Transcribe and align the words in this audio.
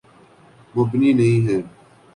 مبنی 0.75 1.11
نہیں 1.13 1.47
ہے۔ 1.47 1.57